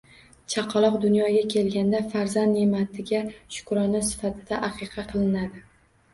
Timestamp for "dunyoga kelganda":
1.03-1.99